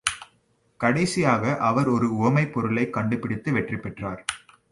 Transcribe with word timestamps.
கடைசியாக 0.77 1.57
அவர் 1.57 1.87
ஒரு 1.87 2.15
உவமைப் 2.15 2.53
பொருளைக் 2.53 2.93
கண்டுபிடித்து 2.93 3.51
வெற்றி 3.51 3.77
பெற்றார். 3.77 4.25